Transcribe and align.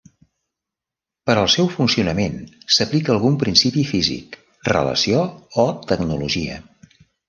Per 1.29 1.35
al 1.41 1.49
seu 1.57 1.69
funcionament 1.73 2.41
s'aplica 2.77 3.15
algun 3.19 3.39
principi 3.45 3.87
físic, 3.93 4.43
relació, 4.75 5.25
o 5.67 5.71
tecnologia. 5.95 6.63